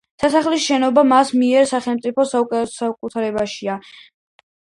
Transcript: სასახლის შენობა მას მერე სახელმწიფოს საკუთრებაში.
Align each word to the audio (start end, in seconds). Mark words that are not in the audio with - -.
სასახლის 0.21 0.61
შენობა 0.69 1.03
მას 1.09 1.33
მერე 1.41 1.61
სახელმწიფოს 1.73 2.33
საკუთრებაში. 2.77 3.71